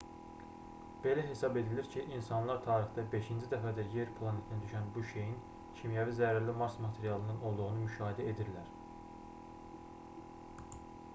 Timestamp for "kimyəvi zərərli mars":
5.81-6.77